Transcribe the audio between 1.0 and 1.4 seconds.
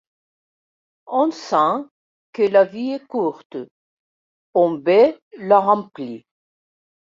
On